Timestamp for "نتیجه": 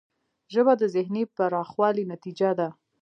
2.13-2.51